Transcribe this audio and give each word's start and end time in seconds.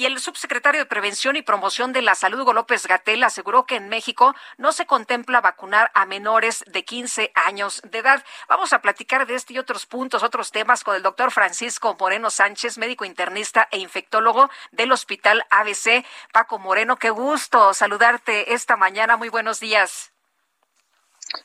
Y 0.00 0.06
el 0.06 0.18
subsecretario 0.18 0.80
de 0.80 0.86
Prevención 0.86 1.36
y 1.36 1.42
Promoción 1.42 1.92
de 1.92 2.00
la 2.00 2.14
Salud, 2.14 2.40
Hugo 2.40 2.54
López 2.54 2.86
Gatel, 2.86 3.22
aseguró 3.22 3.66
que 3.66 3.76
en 3.76 3.90
México 3.90 4.34
no 4.56 4.72
se 4.72 4.86
contempla 4.86 5.42
vacunar 5.42 5.90
a 5.92 6.06
menores 6.06 6.64
de 6.68 6.86
15 6.86 7.32
años 7.34 7.82
de 7.84 7.98
edad. 7.98 8.24
Vamos 8.48 8.72
a 8.72 8.80
platicar 8.80 9.26
de 9.26 9.34
este 9.34 9.52
y 9.52 9.58
otros 9.58 9.84
puntos, 9.84 10.22
otros 10.22 10.52
temas 10.52 10.84
con 10.84 10.96
el 10.96 11.02
doctor 11.02 11.32
Francisco 11.32 11.98
Moreno 12.00 12.30
Sánchez, 12.30 12.78
médico 12.78 13.04
internista 13.04 13.68
e 13.70 13.76
infectólogo 13.76 14.48
del 14.72 14.90
Hospital 14.90 15.44
ABC. 15.50 16.02
Paco 16.32 16.58
Moreno, 16.58 16.96
qué 16.96 17.10
gusto 17.10 17.74
saludarte 17.74 18.54
esta 18.54 18.78
mañana. 18.78 19.18
Muy 19.18 19.28
buenos 19.28 19.60
días. 19.60 20.12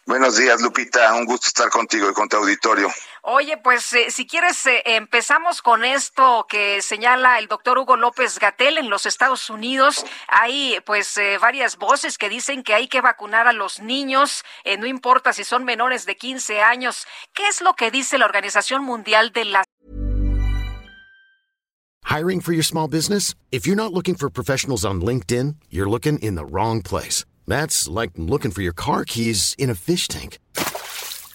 Buenos 0.06 0.38
días, 0.38 0.62
Lupita. 0.62 1.14
Un 1.14 1.26
gusto 1.26 1.48
estar 1.48 1.70
contigo 1.70 2.10
y 2.10 2.14
con 2.14 2.30
tu 2.30 2.38
auditorio. 2.38 2.90
Oye, 3.28 3.58
pues 3.58 3.92
eh, 3.94 4.12
si 4.12 4.28
quieres, 4.28 4.64
eh, 4.68 4.84
empezamos 4.86 5.64
con 5.64 5.84
esto 5.84 6.46
que 6.48 6.84
señala 6.84 7.40
el 7.40 7.48
doctor 7.48 7.80
Hugo 7.80 7.98
López 7.98 8.38
Gatel 8.38 8.78
en 8.78 8.92
los 8.92 9.08
Estados 9.08 9.50
Unidos. 9.50 10.06
Hay 10.28 10.78
pues 10.86 11.18
eh, 11.18 11.40
varias 11.42 11.78
voces 11.78 12.20
que 12.20 12.30
dicen 12.30 12.62
que 12.62 12.76
hay 12.76 12.88
que 12.88 13.02
vacunar 13.02 13.48
a 13.48 13.52
los 13.52 13.80
niños, 13.80 14.44
no 14.78 14.86
importa 14.86 15.34
si 15.34 15.44
son 15.44 15.64
menores 15.64 16.06
de 16.06 16.16
15 16.16 16.62
años. 16.62 17.08
¿Qué 17.34 17.48
es 17.48 17.62
lo 17.62 17.74
que 17.74 17.90
dice 17.90 18.20
la 18.20 18.26
Organización 18.26 18.84
Mundial 18.84 19.32
de 19.32 19.46
la 19.46 19.64
Hiring 22.06 22.42
for 22.42 22.54
your 22.54 22.64
small 22.64 22.88
business? 22.88 23.34
If 23.52 23.66
you're 23.66 23.76
not 23.76 23.92
looking 23.92 24.14
for 24.14 24.30
professionals 24.30 24.86
on 24.86 25.02
LinkedIn, 25.02 25.56
you're 25.72 25.90
looking 25.90 26.20
in 26.20 26.36
the 26.36 26.46
wrong 26.46 26.84
place. 26.84 27.26
That's 27.48 27.90
like 27.90 28.12
looking 28.18 28.52
for 28.52 28.62
your 28.62 28.76
car 28.76 29.04
keys 29.04 29.56
in 29.58 29.72
a 29.72 29.76
fish 29.76 30.08
tank. 30.08 30.38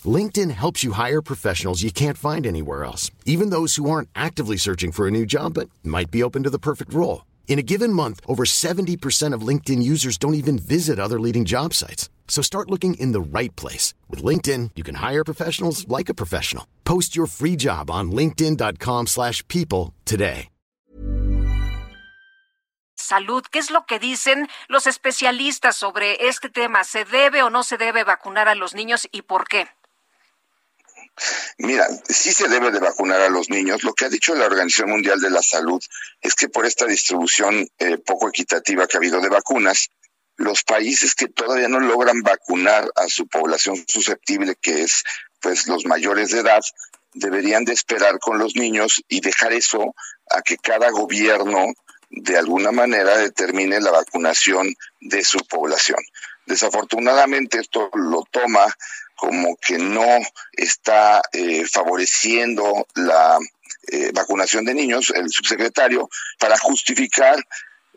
LinkedIn 0.07 0.51
helps 0.53 0.83
you 0.83 0.93
hire 0.93 1.21
professionals 1.21 1.83
you 1.83 1.91
can't 1.93 2.17
find 2.17 2.47
anywhere 2.47 2.85
else, 2.85 3.11
even 3.27 3.51
those 3.51 3.77
who 3.77 3.91
aren't 3.91 4.09
actively 4.15 4.57
searching 4.57 4.93
for 4.93 5.07
a 5.07 5.11
new 5.11 5.27
job 5.27 5.53
but 5.55 5.69
might 5.85 6.11
be 6.11 6.23
open 6.23 6.43
to 6.45 6.51
the 6.51 6.59
perfect 6.59 6.95
role. 6.95 7.27
In 7.49 7.59
a 7.59 7.67
given 7.73 7.93
month, 7.93 8.21
over 8.27 8.45
70% 8.45 9.35
of 9.35 9.47
LinkedIn 9.47 9.83
users 9.83 10.17
don't 10.17 10.41
even 10.43 10.59
visit 10.59 10.99
other 10.99 11.21
leading 11.21 11.45
job 11.45 11.75
sites. 11.75 12.09
So 12.29 12.41
start 12.43 12.71
looking 12.71 12.95
in 12.95 13.13
the 13.13 13.21
right 13.21 13.55
place. 13.57 13.93
With 14.09 14.23
LinkedIn, 14.23 14.71
you 14.77 14.85
can 14.85 14.95
hire 14.95 15.25
professionals 15.25 15.87
like 15.89 16.09
a 16.09 16.15
professional. 16.15 16.67
Post 16.85 17.17
your 17.17 17.27
free 17.27 17.57
job 17.57 17.91
on 17.91 18.11
linkedin.com 18.13 19.09
slash 19.09 19.47
people 19.49 19.93
today. 20.07 20.49
salud. 23.11 23.43
¿Qué 23.51 23.59
es 23.59 23.71
lo 23.71 23.87
que 23.87 23.99
dicen 23.99 24.49
los 24.69 24.87
especialistas 24.87 25.77
sobre 25.77 26.29
este 26.29 26.49
tema? 26.49 26.85
¿Se 26.85 27.05
debe 27.05 27.43
o 27.43 27.51
no 27.51 27.65
se 27.65 27.77
debe 27.77 28.05
vacunar 28.05 28.47
a 28.49 28.55
los 28.55 28.75
niños 28.75 29.09
y 29.11 29.23
por 29.23 29.49
qué? 29.49 29.67
Mira, 31.59 31.87
sí 32.09 32.33
se 32.33 32.49
debe 32.49 32.71
de 32.71 32.79
vacunar 32.79 33.21
a 33.21 33.29
los 33.29 33.51
niños. 33.51 33.83
Lo 33.83 33.95
que 33.95 34.07
ha 34.07 34.09
dicho 34.09 34.35
la 34.35 34.47
Organización 34.47 34.91
Mundial 34.91 35.21
de 35.21 35.31
la 35.31 35.43
Salud 35.43 35.83
es 36.21 36.35
que 36.35 36.49
por 36.49 36.67
esta 36.67 36.87
distribución 36.87 37.69
eh, 37.79 37.99
poco 37.99 38.29
equitativa 38.29 38.87
que 38.87 38.97
ha 38.97 38.99
habido 38.99 39.21
de 39.21 39.29
vacunas, 39.29 39.91
los 40.37 40.63
países 40.65 41.15
que 41.15 41.29
todavía 41.29 41.69
no 41.69 41.81
logran 41.81 42.23
vacunar 42.23 42.91
a 42.97 43.09
su 43.09 43.27
población 43.29 43.85
susceptible, 43.87 44.57
que 44.61 44.83
es 44.83 45.05
pues 45.41 45.67
los 45.67 45.85
mayores 45.85 46.31
de 46.31 46.41
edad, 46.41 46.63
deberían 47.13 47.65
de 47.65 47.73
esperar 47.73 48.19
con 48.19 48.39
los 48.39 48.57
niños 48.57 49.03
y 49.09 49.21
dejar 49.21 49.53
eso 49.53 49.95
a 50.31 50.43
que 50.43 50.57
cada 50.57 50.91
gobierno 50.91 51.67
de 52.11 52.37
alguna 52.37 52.73
manera 52.73 53.17
determine 53.19 53.81
la 53.81 53.91
vacunación 53.91 54.75
de 55.01 55.25
su 55.25 55.39
población. 55.49 55.99
Desafortunadamente 56.47 57.61
esto 57.61 57.91
lo 57.95 58.25
toma 58.31 58.67
como 59.21 59.57
que 59.57 59.77
no 59.77 60.19
está 60.53 61.21
eh, 61.33 61.67
favoreciendo 61.71 62.87
la 62.95 63.39
eh, 63.89 64.11
vacunación 64.15 64.65
de 64.65 64.73
niños, 64.73 65.13
el 65.15 65.29
subsecretario, 65.29 66.09
para 66.39 66.57
justificar 66.57 67.37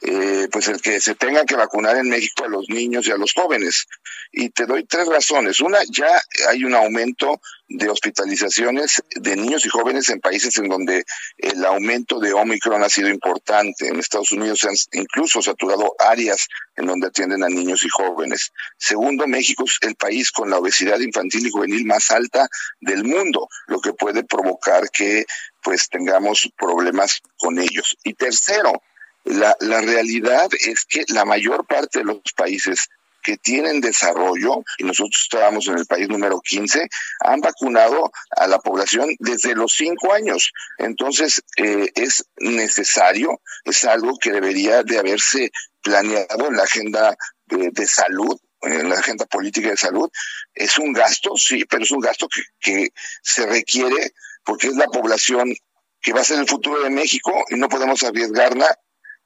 eh, 0.01 0.47
pues 0.51 0.67
el 0.67 0.81
que 0.81 0.99
se 0.99 1.15
tenga 1.15 1.45
que 1.45 1.55
vacunar 1.55 1.95
en 1.97 2.09
México 2.09 2.43
a 2.43 2.49
los 2.49 2.67
niños 2.67 3.07
y 3.07 3.11
a 3.11 3.17
los 3.17 3.33
jóvenes. 3.33 3.87
Y 4.31 4.49
te 4.49 4.65
doy 4.65 4.85
tres 4.85 5.07
razones. 5.07 5.59
Una, 5.61 5.79
ya 5.89 6.21
hay 6.49 6.65
un 6.65 6.73
aumento 6.73 7.39
de 7.69 7.89
hospitalizaciones 7.89 9.01
de 9.15 9.35
niños 9.35 9.65
y 9.65 9.69
jóvenes 9.69 10.09
en 10.09 10.19
países 10.19 10.57
en 10.57 10.67
donde 10.67 11.05
el 11.37 11.63
aumento 11.65 12.19
de 12.19 12.33
Omicron 12.33 12.83
ha 12.83 12.89
sido 12.89 13.09
importante. 13.09 13.87
En 13.87 13.99
Estados 13.99 14.31
Unidos 14.31 14.59
se 14.59 14.67
han 14.67 14.75
incluso 14.91 15.41
saturado 15.41 15.93
áreas 15.99 16.47
en 16.75 16.87
donde 16.87 17.07
atienden 17.07 17.43
a 17.43 17.49
niños 17.49 17.83
y 17.83 17.89
jóvenes. 17.89 18.51
Segundo, 18.77 19.27
México 19.27 19.63
es 19.65 19.77
el 19.81 19.95
país 19.95 20.31
con 20.31 20.49
la 20.49 20.57
obesidad 20.57 20.99
infantil 20.99 21.47
y 21.47 21.51
juvenil 21.51 21.85
más 21.85 22.11
alta 22.11 22.47
del 22.81 23.03
mundo, 23.03 23.47
lo 23.67 23.79
que 23.79 23.93
puede 23.93 24.23
provocar 24.23 24.89
que 24.89 25.25
pues 25.61 25.87
tengamos 25.89 26.49
problemas 26.57 27.21
con 27.37 27.57
ellos. 27.57 27.97
Y 28.03 28.13
tercero, 28.13 28.81
la, 29.23 29.55
la 29.59 29.81
realidad 29.81 30.49
es 30.59 30.85
que 30.85 31.05
la 31.09 31.25
mayor 31.25 31.65
parte 31.65 31.99
de 31.99 32.05
los 32.05 32.19
países 32.35 32.89
que 33.23 33.37
tienen 33.37 33.81
desarrollo, 33.81 34.63
y 34.77 34.83
nosotros 34.83 35.21
estábamos 35.23 35.67
en 35.67 35.77
el 35.77 35.85
país 35.85 36.09
número 36.09 36.41
15, 36.41 36.87
han 37.21 37.39
vacunado 37.39 38.11
a 38.31 38.47
la 38.47 38.59
población 38.59 39.15
desde 39.19 39.55
los 39.55 39.73
cinco 39.73 40.13
años. 40.13 40.51
Entonces, 40.77 41.41
eh, 41.57 41.89
es 41.95 42.25
necesario, 42.37 43.41
es 43.63 43.85
algo 43.85 44.17
que 44.19 44.31
debería 44.31 44.83
de 44.83 44.99
haberse 44.99 45.51
planeado 45.81 46.47
en 46.47 46.57
la 46.57 46.63
agenda 46.63 47.15
de, 47.45 47.69
de, 47.71 47.87
salud, 47.87 48.37
en 48.61 48.89
la 48.89 48.99
agenda 48.99 49.25
política 49.25 49.69
de 49.69 49.77
salud. 49.77 50.09
Es 50.53 50.77
un 50.77 50.91
gasto, 50.93 51.35
sí, 51.37 51.65
pero 51.65 51.83
es 51.83 51.91
un 51.91 52.01
gasto 52.01 52.27
que, 52.27 52.43
que 52.59 52.89
se 53.21 53.45
requiere 53.45 54.13
porque 54.43 54.67
es 54.67 54.75
la 54.75 54.87
población 54.87 55.55
que 56.01 56.11
va 56.11 56.19
a 56.19 56.25
ser 56.25 56.39
el 56.39 56.47
futuro 56.47 56.83
de 56.83 56.89
México 56.89 57.31
y 57.49 57.55
no 57.55 57.69
podemos 57.69 58.03
arriesgarla 58.03 58.77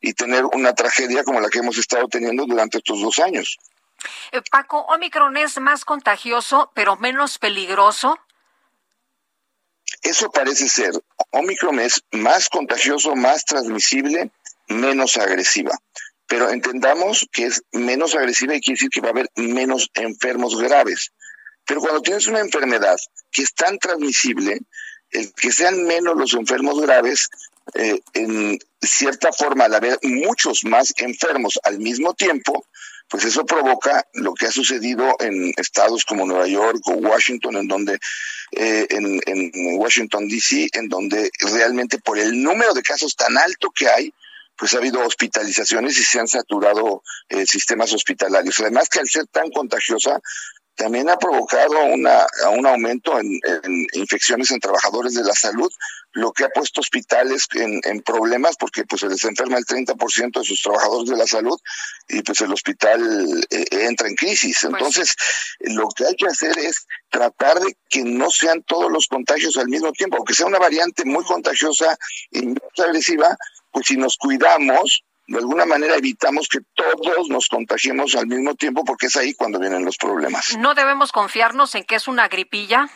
y 0.01 0.13
tener 0.13 0.45
una 0.45 0.73
tragedia 0.73 1.23
como 1.23 1.39
la 1.39 1.49
que 1.49 1.59
hemos 1.59 1.77
estado 1.77 2.07
teniendo 2.07 2.45
durante 2.45 2.77
estos 2.77 3.01
dos 3.01 3.19
años. 3.19 3.57
Eh, 4.31 4.41
Paco, 4.51 4.81
Omicron 4.81 5.37
es 5.37 5.59
más 5.59 5.85
contagioso, 5.85 6.71
pero 6.75 6.95
menos 6.97 7.37
peligroso. 7.37 8.17
Eso 10.01 10.29
parece 10.31 10.69
ser. 10.69 10.91
Omicron 11.31 11.79
es 11.79 12.03
más 12.11 12.49
contagioso, 12.49 13.15
más 13.15 13.45
transmisible, 13.45 14.31
menos 14.67 15.17
agresiva. 15.17 15.77
Pero 16.27 16.49
entendamos 16.49 17.27
que 17.31 17.45
es 17.45 17.63
menos 17.71 18.13
agresiva 18.15 18.53
y 18.53 18.61
quiere 18.61 18.75
decir 18.75 18.89
que 18.89 19.01
va 19.01 19.07
a 19.07 19.11
haber 19.11 19.29
menos 19.35 19.89
enfermos 19.93 20.59
graves. 20.61 21.13
Pero 21.65 21.81
cuando 21.81 22.01
tienes 22.01 22.27
una 22.27 22.39
enfermedad 22.39 22.97
que 23.31 23.43
es 23.43 23.53
tan 23.53 23.77
transmisible, 23.79 24.59
el 25.09 25.33
que 25.33 25.51
sean 25.51 25.85
menos 25.85 26.15
los 26.17 26.33
enfermos 26.33 26.81
graves 26.81 27.29
eh, 27.75 27.99
en 28.13 28.59
cierta 28.81 29.31
forma, 29.31 29.65
al 29.65 29.75
haber 29.75 29.99
muchos 30.03 30.63
más 30.63 30.93
enfermos 30.97 31.59
al 31.63 31.79
mismo 31.79 32.13
tiempo, 32.13 32.65
pues 33.09 33.23
eso 33.23 33.45
provoca 33.45 34.05
lo 34.13 34.33
que 34.33 34.47
ha 34.47 34.51
sucedido 34.51 35.15
en 35.19 35.53
estados 35.57 36.03
como 36.03 36.25
Nueva 36.25 36.47
York 36.47 36.81
o 36.85 36.93
Washington, 36.93 37.55
en 37.55 37.67
donde, 37.67 37.99
eh, 38.51 38.85
en, 38.89 39.51
Washington 39.77 40.27
DC, 40.27 40.69
en 40.73 40.89
donde 40.89 41.29
realmente 41.39 41.99
por 41.99 42.17
el 42.17 42.41
número 42.41 42.73
de 42.73 42.83
casos 42.83 43.15
tan 43.15 43.37
alto 43.37 43.71
que 43.71 43.87
hay, 43.87 44.13
pues 44.57 44.73
ha 44.73 44.79
habido 44.79 45.05
hospitalizaciones 45.05 45.97
y 45.99 46.03
se 46.03 46.19
han 46.19 46.27
saturado 46.27 47.03
eh, 47.29 47.45
sistemas 47.45 47.93
hospitalarios. 47.93 48.59
Además 48.59 48.89
que 48.89 48.99
al 48.99 49.07
ser 49.07 49.27
tan 49.27 49.51
contagiosa, 49.51 50.19
también 50.77 51.09
ha 51.09 51.17
provocado 51.17 51.83
una, 51.85 52.27
un 52.55 52.65
aumento 52.67 53.19
en, 53.19 53.39
infecciones 53.93 54.51
en 54.51 54.59
trabajadores 54.59 55.15
de 55.15 55.23
la 55.23 55.33
salud, 55.33 55.71
lo 56.13 56.31
que 56.31 56.45
ha 56.45 56.49
puesto 56.49 56.81
hospitales 56.81 57.47
en, 57.55 58.01
problemas 58.01 58.55
porque 58.57 58.85
pues 58.85 59.01
se 59.01 59.09
les 59.09 59.23
enferma 59.25 59.57
el 59.57 59.65
30% 59.65 60.39
de 60.39 60.45
sus 60.45 60.61
trabajadores 60.61 61.09
de 61.09 61.17
la 61.17 61.25
salud 61.25 61.59
y 62.07 62.21
pues 62.21 62.39
el 62.41 62.53
hospital 62.53 63.45
eh, 63.49 63.65
entra 63.71 64.07
en 64.07 64.15
crisis. 64.15 64.59
Pues 64.61 64.73
Entonces, 64.73 65.15
lo 65.59 65.89
que 65.89 66.05
hay 66.05 66.15
que 66.15 66.27
hacer 66.27 66.57
es 66.59 66.85
tratar 67.09 67.59
de 67.59 67.75
que 67.89 68.03
no 68.03 68.29
sean 68.29 68.61
todos 68.63 68.91
los 68.91 69.07
contagios 69.07 69.57
al 69.57 69.67
mismo 69.67 69.91
tiempo, 69.91 70.17
aunque 70.17 70.35
sea 70.35 70.45
una 70.45 70.59
variante 70.59 71.05
muy 71.05 71.23
contagiosa 71.25 71.97
y 72.31 72.45
muy 72.45 72.57
agresiva, 72.77 73.35
pues 73.71 73.87
si 73.87 73.97
nos 73.97 74.15
cuidamos, 74.17 75.03
de 75.27 75.37
alguna 75.37 75.65
manera 75.65 75.95
evitamos 75.95 76.47
que 76.47 76.59
todos 76.73 77.29
nos 77.29 77.47
contagiemos 77.47 78.15
al 78.15 78.27
mismo 78.27 78.55
tiempo 78.55 78.85
porque 78.85 79.07
es 79.07 79.15
ahí 79.17 79.33
cuando 79.33 79.59
vienen 79.59 79.83
los 79.83 79.97
problemas. 79.97 80.57
¿No 80.57 80.73
debemos 80.73 81.11
confiarnos 81.11 81.75
en 81.75 81.83
que 81.83 81.95
es 81.95 82.07
una 82.07 82.27
gripilla? 82.29 82.89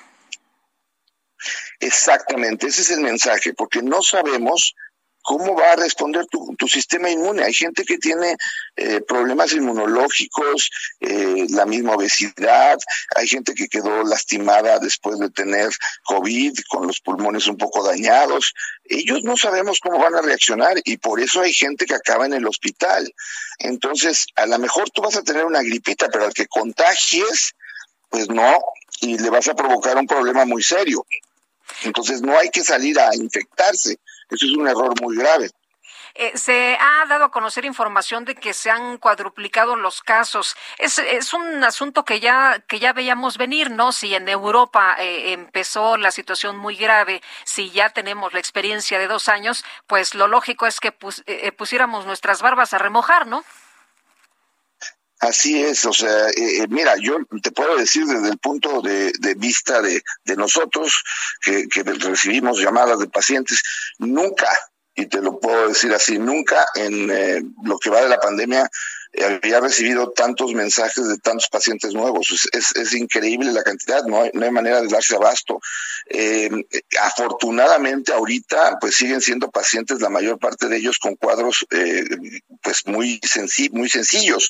Exactamente, 1.79 2.67
ese 2.67 2.81
es 2.81 2.91
el 2.91 3.01
mensaje, 3.01 3.53
porque 3.53 3.81
no 3.81 4.01
sabemos 4.01 4.75
cómo 5.21 5.55
va 5.55 5.73
a 5.73 5.75
responder 5.75 6.25
tu, 6.27 6.55
tu 6.57 6.67
sistema 6.67 7.09
inmune. 7.09 7.43
Hay 7.43 7.53
gente 7.53 7.83
que 7.83 7.97
tiene 7.97 8.35
eh, 8.75 9.01
problemas 9.01 9.53
inmunológicos, 9.53 10.69
eh, 10.99 11.45
la 11.49 11.65
misma 11.65 11.95
obesidad, 11.95 12.77
hay 13.15 13.27
gente 13.27 13.53
que 13.53 13.67
quedó 13.67 14.03
lastimada 14.03 14.79
después 14.79 15.19
de 15.19 15.29
tener 15.29 15.69
COVID, 16.03 16.53
con 16.69 16.87
los 16.87 16.99
pulmones 16.99 17.47
un 17.47 17.57
poco 17.57 17.83
dañados. 17.83 18.53
Ellos 18.85 19.23
no 19.23 19.37
sabemos 19.37 19.79
cómo 19.79 19.99
van 19.99 20.15
a 20.15 20.21
reaccionar 20.21 20.77
y 20.83 20.97
por 20.97 21.19
eso 21.19 21.41
hay 21.41 21.53
gente 21.53 21.85
que 21.85 21.95
acaba 21.95 22.25
en 22.25 22.33
el 22.33 22.47
hospital. 22.47 23.13
Entonces, 23.59 24.25
a 24.35 24.45
lo 24.45 24.57
mejor 24.59 24.89
tú 24.89 25.01
vas 25.01 25.15
a 25.15 25.23
tener 25.23 25.45
una 25.45 25.61
gripita, 25.61 26.09
pero 26.09 26.25
al 26.25 26.33
que 26.33 26.47
contagies, 26.47 27.53
pues 28.09 28.29
no, 28.29 28.59
y 29.01 29.17
le 29.17 29.29
vas 29.29 29.47
a 29.47 29.55
provocar 29.55 29.97
un 29.97 30.07
problema 30.07 30.45
muy 30.45 30.63
serio. 30.63 31.05
Entonces 31.81 32.21
no 32.21 32.37
hay 32.37 32.49
que 32.49 32.63
salir 32.63 32.99
a 32.99 33.15
infectarse. 33.15 33.97
Eso 34.29 34.45
es 34.45 34.51
un 34.53 34.67
error 34.67 34.93
muy 35.01 35.17
grave. 35.17 35.49
Eh, 36.13 36.37
se 36.37 36.77
ha 36.79 37.05
dado 37.05 37.25
a 37.25 37.31
conocer 37.31 37.63
información 37.65 38.25
de 38.25 38.35
que 38.35 38.53
se 38.53 38.69
han 38.69 38.97
cuadruplicado 38.97 39.75
los 39.75 40.01
casos. 40.01 40.55
Es, 40.77 40.97
es 40.99 41.33
un 41.33 41.63
asunto 41.63 42.03
que 42.03 42.19
ya, 42.19 42.59
que 42.67 42.79
ya 42.79 42.93
veíamos 42.93 43.37
venir, 43.37 43.71
¿no? 43.71 43.91
Si 43.91 44.13
en 44.13 44.27
Europa 44.27 44.95
eh, 44.99 45.33
empezó 45.33 45.97
la 45.97 46.11
situación 46.11 46.57
muy 46.57 46.75
grave, 46.75 47.21
si 47.45 47.71
ya 47.71 47.89
tenemos 47.89 48.33
la 48.33 48.39
experiencia 48.39 48.99
de 48.99 49.07
dos 49.07 49.29
años, 49.29 49.63
pues 49.87 50.13
lo 50.13 50.27
lógico 50.27 50.67
es 50.67 50.79
que 50.79 50.93
eh, 51.27 51.51
pusiéramos 51.53 52.05
nuestras 52.05 52.41
barbas 52.41 52.73
a 52.73 52.77
remojar, 52.77 53.27
¿no? 53.27 53.43
Así 55.21 55.61
es, 55.61 55.85
o 55.85 55.93
sea, 55.93 56.29
eh, 56.29 56.63
eh, 56.63 56.67
mira, 56.67 56.95
yo 56.99 57.17
te 57.43 57.51
puedo 57.51 57.77
decir 57.77 58.05
desde 58.07 58.29
el 58.29 58.39
punto 58.39 58.81
de, 58.81 59.11
vista 59.37 59.79
de, 59.79 60.01
nosotros 60.35 61.03
que, 61.43 61.67
recibimos 61.83 62.59
llamadas 62.59 62.97
de 62.97 63.07
pacientes, 63.07 63.61
nunca, 63.99 64.49
y 64.95 65.05
te 65.05 65.21
lo 65.21 65.39
puedo 65.39 65.67
decir 65.67 65.93
así, 65.93 66.17
nunca 66.17 66.65
en 66.73 67.11
eh, 67.11 67.43
lo 67.63 67.77
que 67.77 67.91
va 67.91 68.01
de 68.01 68.09
la 68.09 68.19
pandemia 68.19 68.67
había 69.23 69.59
recibido 69.59 70.11
tantos 70.11 70.53
mensajes 70.53 71.07
de 71.07 71.17
tantos 71.19 71.49
pacientes 71.49 71.93
nuevos. 71.93 72.49
Es, 72.53 72.93
increíble 72.93 73.51
la 73.51 73.61
cantidad, 73.61 74.03
no 74.05 74.23
hay, 74.23 74.31
no 74.33 74.45
hay, 74.45 74.51
manera 74.51 74.81
de 74.81 74.87
darse 74.87 75.15
abasto. 75.15 75.59
afortunadamente 76.99 78.11
ahorita 78.11 78.79
pues 78.79 78.95
siguen 78.95 79.21
siendo 79.21 79.51
pacientes 79.51 80.01
la 80.01 80.09
mayor 80.09 80.39
parte 80.39 80.67
de 80.67 80.77
ellos 80.77 80.97
con 80.97 81.15
cuadros 81.15 81.67
pues 82.63 82.87
muy, 82.87 83.19
muy 83.73 83.89
sencillos 83.89 84.49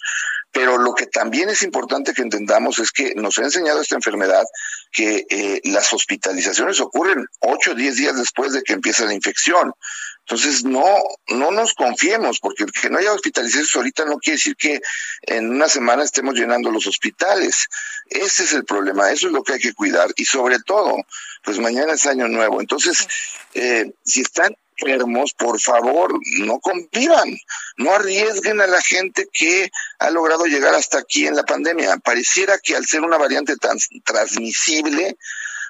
pero 0.52 0.78
lo 0.78 0.94
que 0.94 1.08
también 1.08 1.50
es 1.50 1.64
importante 1.64 2.14
que 2.14 2.22
entendamos 2.22 2.80
es 2.80 2.92
que 2.92 3.16
nos 3.16 3.38
ha 3.40 3.44
enseñado 3.44 3.82
esta 3.82 3.96
enfermedad 3.96 4.44
que 4.92 5.26
eh, 5.30 5.62
las 5.64 5.94
hospitalizaciones 5.94 6.80
ocurren 6.82 7.26
8 7.40 7.72
o 7.72 7.76
10 7.76 7.96
días 7.96 8.18
después 8.18 8.52
de 8.52 8.62
que 8.62 8.74
empieza 8.74 9.06
la 9.06 9.14
infección. 9.14 9.74
Entonces, 10.20 10.64
no, 10.64 10.86
no 11.30 11.52
nos 11.52 11.74
confiemos, 11.74 12.40
porque 12.40 12.66
que 12.66 12.90
no 12.90 13.00
haya 13.00 13.14
hospitalizaciones 13.14 13.76
ahorita 13.76 14.06
no 14.06 14.18
quiere 14.18 14.36
decir 14.36 14.56
que 14.56 14.80
en 15.24 15.50
una 15.50 15.68
semana 15.68 16.04
estemos 16.04 16.36
llenando 16.36 16.72
los 16.72 16.88
hospitales. 16.88 17.68
Ese 18.08 18.44
es 18.44 18.54
el 18.54 18.64
problema, 18.64 19.12
eso 19.12 19.28
es 19.28 19.34
lo 19.34 19.44
que 19.44 19.54
hay 19.54 19.60
que 19.60 19.74
cuidar. 19.74 20.10
Y 20.16 20.26
sobre 20.26 20.60
todo, 20.60 20.96
pues 21.44 21.60
mañana 21.60 21.94
es 21.94 22.06
año 22.06 22.28
nuevo. 22.28 22.62
Entonces, 22.62 23.08
eh, 23.54 23.92
si 24.06 24.22
están 24.22 24.56
enfermos, 24.82 25.34
por 25.34 25.60
favor, 25.60 26.14
no 26.40 26.60
convivan, 26.60 27.38
no 27.78 27.94
arriesguen 27.94 28.62
a 28.62 28.68
la 28.68 28.82
gente 28.82 29.28
que 29.32 29.72
ha 30.00 30.10
logrado 30.10 30.46
llegar 30.46 30.74
hasta 30.74 31.00
aquí 31.00 31.28
en 31.28 31.36
la 31.36 31.44
pandemia. 31.44 31.98
Pareciera 31.98 32.58
que 32.60 32.76
al 32.76 32.86
ser 32.86 33.02
una 33.02 33.18
variante 33.18 33.56
tan 33.58 33.78
transmisible, 34.06 35.18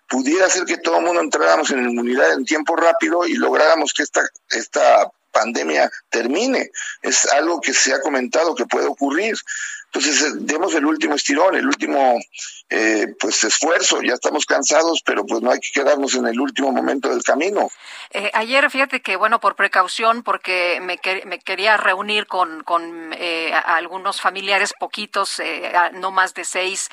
pudiera 0.08 0.50
ser 0.50 0.66
que 0.66 0.78
todo 0.78 0.98
el 0.98 1.06
mundo 1.06 1.22
entráramos 1.22 1.72
en 1.72 1.90
inmunidad 1.90 2.34
en 2.34 2.46
tiempo 2.46 2.76
rápido 2.76 3.26
y 3.26 3.34
lográramos 3.36 3.94
que 3.94 4.04
esta, 4.04 4.28
esta 4.50 5.10
pandemia 5.32 5.90
termine. 6.10 6.72
Es 7.02 7.26
algo 7.32 7.62
que 7.62 7.74
se 7.74 7.94
ha 7.94 8.02
comentado 8.02 8.56
que 8.56 8.66
puede 8.66 8.88
ocurrir. 8.88 9.36
Entonces, 9.94 10.22
eh, 10.22 10.32
demos 10.40 10.74
el 10.74 10.86
último 10.86 11.16
estirón, 11.16 11.56
el 11.56 11.68
último 11.68 12.18
eh, 12.70 13.08
pues 13.20 13.44
esfuerzo. 13.44 14.02
Ya 14.02 14.14
estamos 14.14 14.46
cansados, 14.46 15.02
pero 15.06 15.26
pues 15.26 15.42
no 15.42 15.52
hay 15.52 15.60
que 15.60 15.72
quedarnos 15.74 16.16
en 16.16 16.28
el 16.28 16.40
último 16.40 16.72
momento 16.72 17.10
del 17.10 17.24
camino. 17.24 17.70
Eh, 18.12 18.32
ayer, 18.34 18.70
fíjate 18.70 19.02
que, 19.02 19.18
bueno, 19.18 19.42
por 19.42 19.56
precaución, 19.56 20.24
porque 20.24 20.80
me, 20.82 20.98
quería 21.40 21.76
reunir 21.76 22.26
con, 22.28 22.64
con 22.64 23.14
algunos 23.66 24.22
familiares 24.22 24.74
poquitos, 24.80 25.42
no 25.94 26.12
más 26.12 26.34
de 26.34 26.46
seis, 26.46 26.90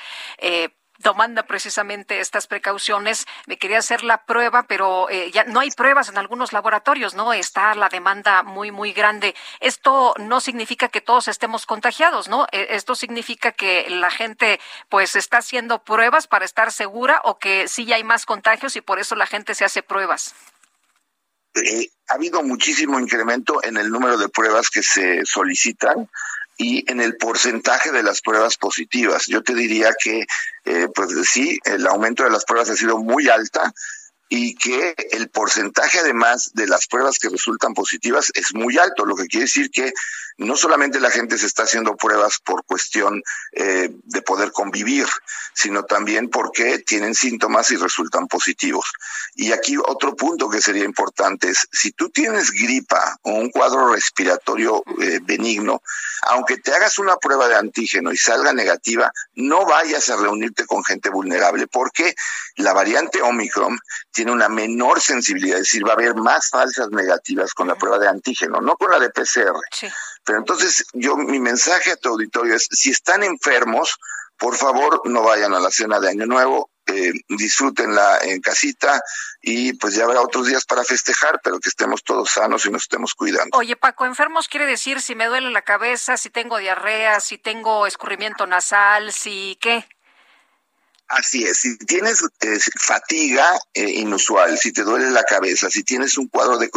tomando 1.01 1.45
precisamente 1.45 2.19
estas 2.19 2.47
precauciones. 2.47 3.25
Me 3.47 3.57
quería 3.57 3.79
hacer 3.79 4.03
la 4.03 4.25
prueba, 4.25 4.63
pero 4.63 5.09
eh, 5.09 5.31
ya 5.31 5.43
no 5.45 5.59
hay 5.59 5.71
pruebas 5.71 6.09
en 6.09 6.17
algunos 6.17 6.53
laboratorios, 6.53 7.15
¿no? 7.15 7.33
Está 7.33 7.75
la 7.75 7.89
demanda 7.89 8.43
muy, 8.43 8.71
muy 8.71 8.93
grande. 8.93 9.35
Esto 9.59 10.13
no 10.17 10.41
significa 10.41 10.89
que 10.89 11.01
todos 11.01 11.27
estemos 11.27 11.65
contagiados, 11.65 12.27
¿no? 12.27 12.47
E, 12.51 12.75
esto 12.75 12.95
significa 12.95 13.51
que 13.51 13.89
la 13.89 14.11
gente, 14.11 14.59
pues, 14.89 15.15
está 15.15 15.37
haciendo 15.37 15.83
pruebas 15.83 16.27
para 16.27 16.45
estar 16.45 16.71
segura 16.71 17.21
o 17.23 17.39
que 17.39 17.67
sí 17.67 17.91
hay 17.93 18.03
más 18.03 18.25
contagios 18.25 18.75
y 18.75 18.81
por 18.81 18.99
eso 18.99 19.15
la 19.15 19.25
gente 19.25 19.55
se 19.55 19.65
hace 19.65 19.83
pruebas. 19.83 20.33
Ha 22.07 22.13
habido 22.13 22.43
muchísimo 22.43 22.99
incremento 22.99 23.63
en 23.63 23.77
el 23.77 23.89
número 23.89 24.17
de 24.17 24.29
pruebas 24.29 24.69
que 24.69 24.83
se 24.83 25.25
solicitan 25.25 26.09
y 26.59 26.83
en 26.91 26.99
el 26.99 27.15
porcentaje 27.15 27.91
de 27.91 28.03
las 28.03 28.21
pruebas 28.21 28.57
positivas. 28.57 29.25
Yo 29.27 29.41
te 29.41 29.55
diría 29.55 29.95
que, 29.97 30.27
eh, 30.65 30.87
pues 30.93 31.09
sí, 31.29 31.57
el 31.63 31.87
aumento 31.87 32.23
de 32.23 32.29
las 32.29 32.43
pruebas 32.43 32.69
ha 32.69 32.75
sido 32.75 32.97
muy 32.97 33.29
alta 33.29 33.73
y 34.29 34.55
que 34.55 34.95
el 35.11 35.29
porcentaje 35.29 35.99
además 35.99 36.51
de 36.53 36.67
las 36.67 36.87
pruebas 36.87 37.17
que 37.17 37.29
resultan 37.29 37.73
positivas 37.73 38.31
es 38.35 38.53
muy 38.53 38.77
alto, 38.77 39.05
lo 39.05 39.15
que 39.15 39.27
quiere 39.27 39.45
decir 39.45 39.71
que 39.71 39.91
no 40.37 40.55
solamente 40.55 41.01
la 41.01 41.11
gente 41.11 41.37
se 41.37 41.47
está 41.47 41.63
haciendo 41.63 41.97
pruebas 41.97 42.39
por 42.39 42.63
cuestión 42.63 43.21
eh, 43.51 43.89
de 43.91 44.21
poder 44.21 44.51
convivir, 44.53 45.05
sino 45.53 45.83
también 45.83 46.29
porque 46.29 46.79
tienen 46.79 47.13
síntomas 47.13 47.71
y 47.71 47.75
resultan 47.75 48.27
positivos. 48.27 48.85
Y 49.35 49.51
aquí 49.51 49.75
otro 49.77 50.15
punto 50.15 50.49
que 50.49 50.61
sería 50.61 50.85
importante 50.85 51.49
es, 51.49 51.67
si 51.71 51.91
tú 51.91 52.09
tienes 52.09 52.51
gripa 52.51 53.17
o 53.23 53.31
un 53.31 53.49
cuadro 53.49 53.91
respiratorio 53.93 54.81
eh, 55.01 55.19
benigno, 55.21 55.81
aunque 56.21 56.57
te 56.57 56.73
hagas 56.73 56.99
una 56.99 57.17
prueba 57.17 57.49
de 57.49 57.55
antígeno 57.55 58.13
y 58.13 58.17
salga 58.17 58.53
negativa, 58.53 59.11
no 59.35 59.65
vayas 59.65 60.09
a 60.09 60.15
reunirte 60.15 60.65
con 60.65 60.85
gente 60.85 61.09
vulnerable, 61.09 61.67
porque 61.67 62.15
la 62.55 62.71
variante 62.71 63.21
Omicron 63.21 63.77
tiene 64.19 64.33
una 64.33 64.49
menor 64.49 64.99
sensibilidad, 64.99 65.59
es 65.59 65.67
decir, 65.67 65.87
va 65.87 65.91
a 65.91 65.93
haber 65.93 66.13
más 66.13 66.49
falsas 66.49 66.89
negativas 66.89 67.53
con 67.53 67.69
la 67.69 67.75
prueba 67.75 67.97
de 67.97 68.09
antígeno, 68.09 68.59
no 68.59 68.75
con 68.75 68.91
la 68.91 68.99
de 68.99 69.11
PCR. 69.11 69.57
Pero 70.25 70.39
entonces 70.39 70.83
yo 70.91 71.15
mi 71.15 71.39
mensaje 71.39 71.93
a 71.93 71.95
tu 71.95 72.09
auditorio 72.09 72.53
es, 72.53 72.67
si 72.69 72.89
están 72.89 73.23
enfermos, 73.23 73.97
por 74.37 74.57
favor 74.57 75.03
no 75.05 75.23
vayan 75.23 75.53
a 75.53 75.61
la 75.61 75.71
cena 75.71 76.01
de 76.01 76.09
Año 76.09 76.25
Nuevo, 76.25 76.69
eh, 76.87 77.13
disfrútenla 77.29 78.17
en 78.23 78.41
casita 78.41 79.01
y 79.41 79.71
pues 79.71 79.95
ya 79.95 80.03
habrá 80.03 80.19
otros 80.19 80.47
días 80.47 80.65
para 80.65 80.83
festejar, 80.83 81.39
pero 81.41 81.61
que 81.61 81.69
estemos 81.69 82.03
todos 82.03 82.29
sanos 82.29 82.65
y 82.65 82.71
nos 82.71 82.81
estemos 82.81 83.15
cuidando. 83.15 83.57
Oye, 83.57 83.77
Paco, 83.77 84.05
enfermos 84.05 84.49
quiere 84.49 84.65
decir 84.65 84.99
si 84.99 85.15
me 85.15 85.27
duele 85.27 85.49
la 85.49 85.61
cabeza, 85.61 86.17
si 86.17 86.29
tengo 86.29 86.57
diarrea, 86.57 87.21
si 87.21 87.37
tengo 87.37 87.87
escurrimiento 87.87 88.45
nasal, 88.47 89.13
si 89.13 89.57
qué. 89.61 89.87
Así 91.09 91.43
es, 91.43 91.57
si 91.57 91.75
tienes 91.79 92.23
eh, 92.41 92.59
fatiga 92.79 93.43
eh, 93.73 93.89
inusual, 93.89 94.59
si 94.59 94.71
te 94.71 94.83
duele 94.83 95.09
la 95.09 95.23
cabeza, 95.23 95.67
si 95.71 95.83
tienes 95.83 96.19
un 96.19 96.27
cuadro 96.27 96.59
de... 96.59 96.69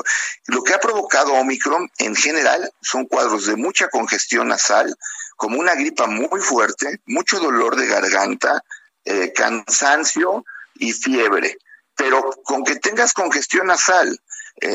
Lo 0.46 0.62
que 0.62 0.72
ha 0.72 0.80
provocado 0.80 1.34
Omicron 1.34 1.90
en 1.98 2.16
general 2.16 2.72
son 2.80 3.04
cuadros 3.04 3.44
de 3.44 3.56
mucha 3.56 3.88
congestión 3.88 4.48
nasal, 4.48 4.96
como 5.36 5.60
una 5.60 5.74
gripa 5.74 6.06
muy 6.06 6.40
fuerte, 6.40 7.00
mucho 7.04 7.40
dolor 7.40 7.76
de 7.76 7.86
garganta, 7.86 8.64
eh, 9.04 9.34
cansancio 9.34 10.46
y 10.76 10.92
fiebre. 10.92 11.58
Pero 11.94 12.30
con 12.42 12.64
que 12.64 12.76
tengas 12.76 13.12
congestión 13.12 13.66
nasal, 13.66 14.18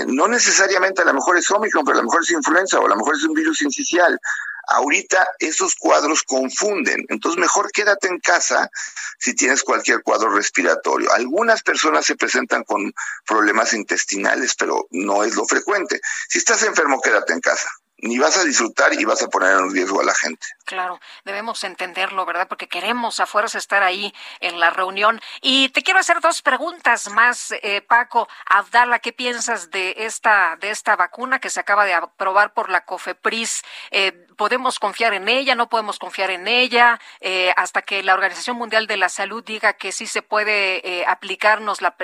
no 0.07 0.27
necesariamente 0.27 1.01
a 1.01 1.05
lo 1.05 1.13
mejor 1.15 1.37
es 1.37 1.49
Omicron, 1.49 1.83
pero 1.83 1.97
a 1.97 2.01
lo 2.01 2.07
mejor 2.07 2.21
es 2.21 2.29
influenza 2.29 2.79
o 2.79 2.85
a 2.85 2.89
lo 2.89 2.95
mejor 2.95 3.15
es 3.15 3.23
un 3.23 3.33
virus 3.33 3.61
incisional. 3.61 4.19
Ahorita 4.67 5.27
esos 5.39 5.75
cuadros 5.75 6.23
confunden, 6.23 7.05
entonces 7.09 7.39
mejor 7.39 7.71
quédate 7.71 8.07
en 8.07 8.19
casa 8.19 8.69
si 9.17 9.33
tienes 9.33 9.63
cualquier 9.63 10.03
cuadro 10.03 10.29
respiratorio. 10.29 11.11
Algunas 11.13 11.63
personas 11.63 12.05
se 12.05 12.15
presentan 12.15 12.63
con 12.63 12.93
problemas 13.25 13.73
intestinales, 13.73 14.55
pero 14.55 14.87
no 14.91 15.23
es 15.23 15.35
lo 15.35 15.45
frecuente. 15.45 16.01
Si 16.29 16.37
estás 16.37 16.63
enfermo, 16.63 17.01
quédate 17.01 17.33
en 17.33 17.39
casa. 17.39 17.69
Ni 17.99 18.19
vas 18.19 18.37
a 18.37 18.43
disfrutar 18.43 18.93
y 18.93 19.05
vas 19.05 19.23
a 19.23 19.27
poner 19.27 19.57
en 19.57 19.71
riesgo 19.71 20.01
a 20.01 20.03
la 20.03 20.13
gente. 20.13 20.45
Claro, 20.65 20.99
debemos 21.25 21.63
entenderlo, 21.63 22.25
¿verdad? 22.25 22.47
Porque 22.47 22.67
queremos 22.67 23.19
a 23.19 23.25
fuerza 23.25 23.57
estar 23.57 23.83
ahí 23.83 24.13
en 24.39 24.59
la 24.59 24.69
reunión. 24.69 25.19
Y 25.41 25.69
te 25.69 25.81
quiero 25.81 25.99
hacer 25.99 26.19
dos 26.19 26.41
preguntas 26.41 27.09
más, 27.09 27.53
eh, 27.63 27.81
Paco. 27.81 28.27
Abdala, 28.45 28.99
¿qué 28.99 29.13
piensas 29.13 29.71
de 29.71 29.95
esta, 29.97 30.57
de 30.59 30.69
esta 30.69 30.95
vacuna 30.95 31.39
que 31.39 31.49
se 31.49 31.59
acaba 31.59 31.85
de 31.85 31.93
aprobar 31.93 32.53
por 32.53 32.69
la 32.69 32.85
COFEPRIS? 32.85 33.63
Eh, 33.91 34.11
¿Podemos 34.35 34.77
confiar 34.77 35.15
en 35.15 35.27
ella? 35.27 35.55
¿No 35.55 35.67
podemos 35.67 35.97
confiar 35.97 36.29
en 36.29 36.47
ella? 36.47 36.99
Eh, 37.21 37.51
hasta 37.55 37.81
que 37.81 38.03
la 38.03 38.13
Organización 38.13 38.57
Mundial 38.57 38.85
de 38.85 38.97
la 38.97 39.09
Salud 39.09 39.43
diga 39.43 39.73
que 39.73 39.91
sí 39.91 40.05
se 40.05 40.21
puede 40.21 41.05
aplicarnos, 41.07 41.81
la, 41.81 41.95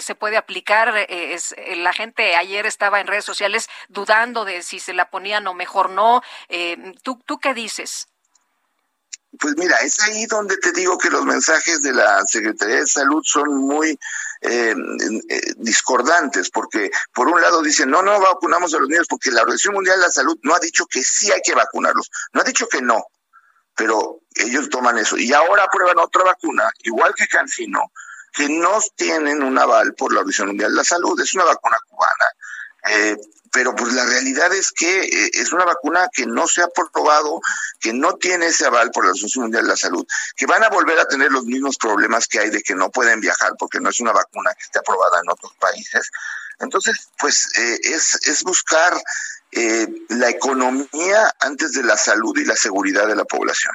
se 0.00 0.14
puede 0.14 0.38
aplicar. 0.38 0.94
La 1.76 1.92
gente 1.92 2.36
ayer 2.36 2.64
estaba 2.64 3.00
en 3.00 3.06
redes 3.06 3.26
sociales 3.26 3.68
dudando 3.88 4.46
de 4.46 4.62
si 4.62 4.78
se 4.78 4.94
la 4.94 5.10
ponían 5.10 5.41
o 5.46 5.54
mejor 5.54 5.90
no. 5.90 6.22
¿tú, 7.02 7.20
¿Tú 7.26 7.38
qué 7.38 7.54
dices? 7.54 8.08
Pues 9.38 9.56
mira, 9.56 9.76
es 9.78 9.98
ahí 10.02 10.26
donde 10.26 10.58
te 10.58 10.72
digo 10.72 10.98
que 10.98 11.08
los 11.08 11.24
mensajes 11.24 11.80
de 11.80 11.92
la 11.92 12.22
Secretaría 12.26 12.76
de 12.76 12.86
Salud 12.86 13.22
son 13.24 13.56
muy 13.56 13.98
eh, 14.42 14.74
eh, 14.74 15.40
discordantes, 15.56 16.50
porque 16.50 16.90
por 17.14 17.28
un 17.28 17.40
lado 17.40 17.62
dicen, 17.62 17.88
no, 17.88 18.02
no 18.02 18.20
vacunamos 18.20 18.74
a 18.74 18.78
los 18.78 18.88
niños, 18.88 19.06
porque 19.08 19.30
la 19.30 19.40
Organización 19.40 19.74
Mundial 19.74 19.96
de 19.96 20.06
la 20.06 20.10
Salud 20.10 20.38
no 20.42 20.54
ha 20.54 20.58
dicho 20.58 20.84
que 20.84 21.02
sí 21.02 21.32
hay 21.32 21.40
que 21.40 21.54
vacunarlos, 21.54 22.10
no 22.32 22.42
ha 22.42 22.44
dicho 22.44 22.68
que 22.68 22.82
no, 22.82 23.06
pero 23.74 24.20
ellos 24.34 24.68
toman 24.68 24.98
eso. 24.98 25.16
Y 25.16 25.32
ahora 25.32 25.64
aprueban 25.64 25.98
otra 25.98 26.24
vacuna, 26.24 26.70
igual 26.80 27.14
que 27.14 27.26
Cancino, 27.26 27.90
que 28.34 28.50
no 28.50 28.80
tienen 28.96 29.42
un 29.42 29.56
aval 29.58 29.94
por 29.94 30.12
la 30.12 30.20
Organización 30.20 30.48
Mundial 30.48 30.72
de 30.72 30.76
la 30.76 30.84
Salud, 30.84 31.18
es 31.18 31.32
una 31.32 31.44
vacuna 31.44 31.78
cubana. 31.88 32.26
Eh, 32.88 33.16
pero 33.52 33.76
pues 33.76 33.92
la 33.92 34.06
realidad 34.06 34.52
es 34.54 34.72
que 34.72 35.02
eh, 35.02 35.30
es 35.34 35.52
una 35.52 35.66
vacuna 35.66 36.08
que 36.10 36.26
no 36.26 36.48
se 36.48 36.62
ha 36.62 36.68
probado, 36.68 37.40
que 37.78 37.92
no 37.92 38.14
tiene 38.14 38.46
ese 38.46 38.64
aval 38.64 38.90
por 38.90 39.04
la 39.04 39.10
Asociación 39.10 39.44
Mundial 39.44 39.64
de 39.64 39.70
la 39.70 39.76
Salud, 39.76 40.06
que 40.36 40.46
van 40.46 40.64
a 40.64 40.70
volver 40.70 40.98
a 40.98 41.06
tener 41.06 41.30
los 41.30 41.44
mismos 41.44 41.76
problemas 41.76 42.26
que 42.26 42.38
hay 42.38 42.48
de 42.48 42.62
que 42.62 42.74
no 42.74 42.90
pueden 42.90 43.20
viajar 43.20 43.52
porque 43.58 43.78
no 43.78 43.90
es 43.90 44.00
una 44.00 44.12
vacuna 44.12 44.54
que 44.54 44.64
esté 44.64 44.78
aprobada 44.78 45.20
en 45.20 45.30
otros 45.30 45.52
países. 45.60 46.10
Entonces, 46.60 47.08
pues 47.18 47.50
eh, 47.58 47.78
es, 47.82 48.14
es 48.26 48.42
buscar 48.42 48.94
eh, 49.52 49.86
la 50.08 50.30
economía 50.30 51.34
antes 51.40 51.72
de 51.72 51.82
la 51.82 51.98
salud 51.98 52.36
y 52.38 52.46
la 52.46 52.56
seguridad 52.56 53.06
de 53.06 53.16
la 53.16 53.24
población. 53.24 53.74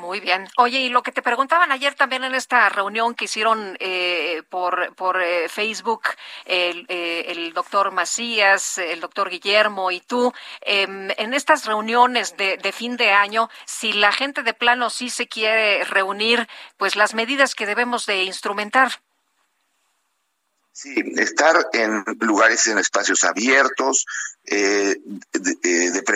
Muy 0.00 0.18
bien. 0.18 0.48
Oye, 0.56 0.78
y 0.78 0.88
lo 0.88 1.02
que 1.02 1.12
te 1.12 1.20
preguntaban 1.20 1.70
ayer 1.72 1.94
también 1.94 2.24
en 2.24 2.34
esta 2.34 2.70
reunión 2.70 3.14
que 3.14 3.26
hicieron 3.26 3.76
eh, 3.80 4.42
por, 4.48 4.94
por 4.94 5.20
eh, 5.20 5.46
Facebook 5.50 6.04
el, 6.46 6.86
eh, 6.88 7.26
el, 7.28 7.52
doctor 7.52 7.90
Macías, 7.90 8.78
el 8.78 9.00
doctor 9.00 9.28
Guillermo 9.28 9.90
y 9.90 10.00
tú, 10.00 10.32
em, 10.62 11.10
en 11.18 11.34
estas 11.34 11.66
reuniones 11.66 12.34
de, 12.38 12.56
de, 12.56 12.72
fin 12.72 12.96
de 12.96 13.10
año, 13.10 13.50
si 13.66 13.92
la 13.92 14.10
gente 14.10 14.42
de 14.42 14.54
plano 14.54 14.88
sí 14.88 15.10
se 15.10 15.28
quiere 15.28 15.84
reunir, 15.84 16.48
pues 16.78 16.96
las 16.96 17.12
medidas 17.12 17.54
que 17.54 17.66
debemos 17.66 18.06
de 18.06 18.24
instrumentar. 18.24 19.02
Sí, 20.72 20.94
estar 21.18 21.68
en 21.74 22.02
lugares, 22.20 22.66
en 22.68 22.78
espacios 22.78 23.24
abiertos, 23.24 24.06
eh, 24.46 24.96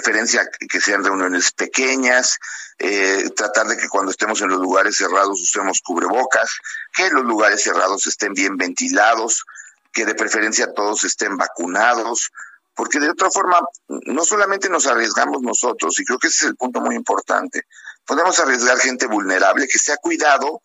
preferencia 0.04 0.49
que 0.68 0.80
sean 0.80 1.02
reuniones 1.02 1.52
pequeñas, 1.52 2.38
eh, 2.78 3.30
tratar 3.34 3.66
de 3.66 3.78
que 3.78 3.88
cuando 3.88 4.11
estemos 4.11 4.40
en 4.42 4.49
los 4.49 4.61
lugares 4.61 4.96
cerrados 4.96 5.40
usemos 5.40 5.80
cubrebocas, 5.80 6.58
que 6.92 7.08
los 7.11 7.25
lugares 7.25 7.62
cerrados 7.62 8.06
estén 8.06 8.34
bien 8.34 8.56
ventilados, 8.56 9.44
que 9.92 10.04
de 10.04 10.14
preferencia 10.14 10.73
todos 10.75 11.04
estén 11.04 11.38
vacunados, 11.38 12.30
porque 12.75 13.00
de 13.00 13.08
otra 13.08 13.30
forma 13.30 13.58
no 13.88 14.25
solamente 14.25 14.68
nos 14.68 14.87
arriesgamos 14.87 15.40
nosotros, 15.40 15.99
y 15.99 16.04
creo 16.04 16.18
que 16.18 16.26
ese 16.26 16.44
es 16.44 16.50
el 16.50 16.56
punto 16.56 16.80
muy 16.80 16.96
importante, 16.96 17.66
podemos 18.04 18.38
arriesgar 18.38 18.78
gente 18.78 19.06
vulnerable 19.06 19.66
que 19.68 19.78
se 19.78 19.92
ha 19.92 19.96
cuidado 19.96 20.61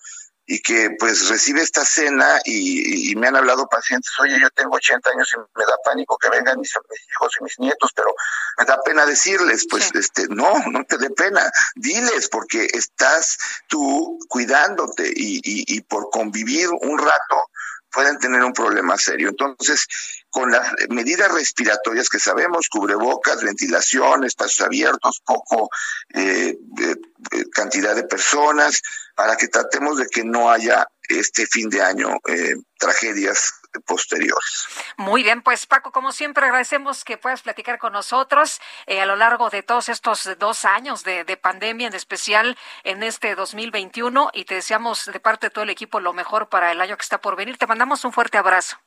y 0.52 0.64
que 0.64 0.96
pues 0.98 1.30
recibe 1.30 1.62
esta 1.62 1.86
cena 1.86 2.40
y, 2.44 3.16
me 3.16 3.28
han 3.28 3.36
hablado 3.36 3.68
pacientes, 3.68 4.12
oye, 4.20 4.40
yo 4.42 4.50
tengo 4.50 4.78
80 4.78 5.12
años 5.12 5.32
y 5.36 5.38
me 5.38 5.64
da 5.64 5.76
pánico 5.86 6.18
que 6.18 6.28
vengan 6.30 6.60
mis, 6.60 6.72
hijos 6.72 7.32
y 7.40 7.44
mis 7.44 7.60
nietos, 7.60 7.92
pero 7.96 8.16
me 8.58 8.66
da 8.66 8.82
pena 8.82 9.06
decirles, 9.06 9.68
pues 9.70 9.92
este, 9.94 10.28
no, 10.30 10.52
no 10.72 10.84
te 10.86 10.98
dé 10.98 11.12
pena, 11.12 11.52
diles, 11.76 12.30
porque 12.30 12.68
estás 12.74 13.38
tú 13.68 14.18
cuidándote 14.28 15.08
y, 15.16 15.38
y, 15.38 15.76
y 15.76 15.82
por 15.82 16.10
convivir 16.10 16.70
un 16.82 16.98
rato 16.98 17.50
pueden 17.92 18.18
tener 18.18 18.44
un 18.44 18.54
problema 18.54 18.98
serio. 18.98 19.30
Entonces, 19.30 19.86
con 20.30 20.52
las 20.52 20.74
medidas 20.90 21.32
respiratorias 21.32 22.10
que 22.10 22.20
sabemos, 22.20 22.70
cubrebocas, 22.70 23.44
ventilación, 23.44 24.24
espacios 24.24 24.66
abiertos, 24.66 25.22
poco 25.26 25.70
eh, 26.14 26.58
eh, 26.82 27.46
cantidad 27.52 27.96
de 27.96 28.04
personas, 28.04 28.82
para 29.16 29.36
que 29.36 29.48
tratemos 29.48 29.98
de 29.98 30.08
que 30.08 30.24
no 30.24 30.50
haya 30.50 30.88
este 31.08 31.48
fin 31.48 31.70
de 31.70 31.82
año 31.82 32.10
eh, 32.28 32.56
tragedias 32.78 33.54
posteriores. 33.86 34.68
Muy 34.98 35.24
bien, 35.24 35.42
pues 35.42 35.66
Paco, 35.66 35.92
como 35.92 36.12
siempre 36.12 36.46
agradecemos 36.46 37.04
que 37.04 37.18
puedas 37.18 37.42
platicar 37.42 37.78
con 37.78 37.94
nosotros 37.94 38.60
a 38.88 39.06
lo 39.06 39.16
largo 39.16 39.50
de 39.50 39.62
todos 39.62 39.90
estos 39.90 40.30
dos 40.40 40.66
años 40.66 41.04
de, 41.04 41.38
pandemia, 41.38 41.88
en 41.88 41.94
especial 41.94 42.58
en 42.84 43.04
este 43.04 43.36
2021, 43.36 44.32
y 44.34 44.46
te 44.46 44.56
deseamos 44.56 45.06
de 45.06 45.20
parte 45.20 45.48
de 45.48 45.52
todo 45.52 45.64
el 45.64 45.70
equipo 45.70 46.00
lo 46.00 46.14
mejor 46.14 46.50
para 46.50 46.72
el 46.72 46.82
año 46.82 46.98
que 46.98 47.04
está 47.04 47.22
por 47.22 47.36
venir. 47.36 47.58
Te 47.58 47.68
mandamos 47.68 48.06
un 48.06 48.14
fuerte 48.14 48.38
abrazo. 48.38 48.78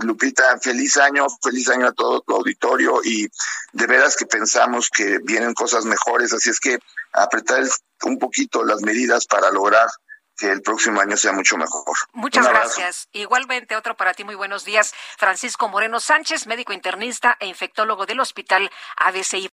Lupita, 0.00 0.58
feliz 0.60 0.96
año, 0.96 1.26
feliz 1.42 1.68
año 1.68 1.88
a 1.88 1.92
todo 1.92 2.20
tu 2.20 2.34
auditorio 2.34 3.00
y 3.04 3.28
de 3.72 3.86
veras 3.86 4.16
que 4.16 4.26
pensamos 4.26 4.90
que 4.90 5.18
vienen 5.22 5.54
cosas 5.54 5.84
mejores, 5.84 6.32
así 6.32 6.50
es 6.50 6.60
que 6.60 6.78
apretar 7.12 7.64
un 8.04 8.18
poquito 8.18 8.64
las 8.64 8.82
medidas 8.82 9.26
para 9.26 9.50
lograr 9.50 9.88
que 10.36 10.50
el 10.50 10.62
próximo 10.62 11.00
año 11.00 11.16
sea 11.16 11.32
mucho 11.32 11.56
mejor. 11.56 11.96
Muchas 12.12 12.48
gracias. 12.48 13.08
Igualmente, 13.12 13.76
otro 13.76 13.96
para 13.96 14.14
ti, 14.14 14.24
muy 14.24 14.34
buenos 14.34 14.64
días. 14.64 14.92
Francisco 15.16 15.68
Moreno 15.68 16.00
Sánchez, 16.00 16.46
médico 16.46 16.72
internista 16.72 17.36
e 17.40 17.46
infectólogo 17.46 18.06
del 18.06 18.20
Hospital 18.20 18.70
ABCI. 18.96 19.48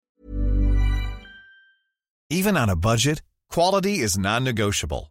Even 2.31 2.57
on 2.57 2.69
a 2.69 2.77
budget, 2.77 3.23
quality 3.51 4.01
is 4.01 4.19
non-negotiable. 4.19 5.11